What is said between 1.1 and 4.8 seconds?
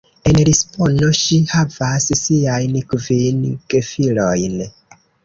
ŝi havas siajn kvin gefilojn.